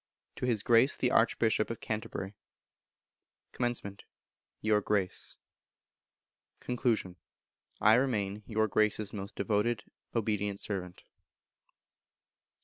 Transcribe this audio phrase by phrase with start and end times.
[0.37, 2.33] To His Grace the Archbishop of Canterbury.
[3.53, 3.99] Comm.
[4.59, 5.37] Your Grace.
[6.59, 7.15] Con.
[7.79, 9.83] I remain, Your Grace's most devoted
[10.15, 11.03] obedient servant.